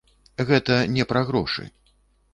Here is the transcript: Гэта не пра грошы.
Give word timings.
Гэта 0.51 0.79
не 0.95 1.05
пра 1.13 1.21
грошы. 1.31 1.71